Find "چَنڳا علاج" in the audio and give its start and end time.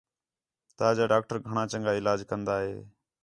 1.71-2.19